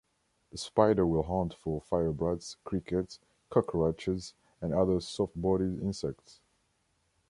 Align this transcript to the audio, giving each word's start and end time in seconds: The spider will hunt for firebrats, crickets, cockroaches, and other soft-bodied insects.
The 0.51 0.57
spider 0.57 1.05
will 1.05 1.21
hunt 1.21 1.53
for 1.53 1.79
firebrats, 1.79 2.55
crickets, 2.63 3.19
cockroaches, 3.51 4.33
and 4.59 4.73
other 4.73 4.99
soft-bodied 4.99 5.79
insects. 5.79 6.39